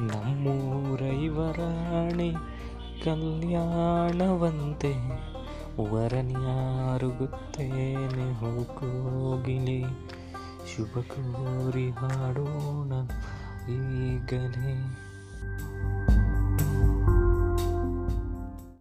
ನಮ್ಮೂರೈವರಾಣಿ 0.00 2.34
ಕಲ್ಯಾಣವಂತೆ 3.04 4.94
ಗೊತ್ತೇನೆ 7.18 8.32
ಹೋಗೋಗಿಲಿ 8.32 9.84
ಶುಭ 10.72 10.86
ಕೋರಿ 10.86 11.90
ಹಾಡೋಣ 11.90 12.92
ಈಗಲೇ. 13.70 14.69